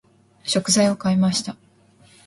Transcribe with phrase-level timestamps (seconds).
[0.43, 1.55] 食材を買いました。